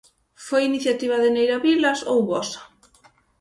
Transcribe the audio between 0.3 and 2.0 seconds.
Foi iniciativa de Neira Vilas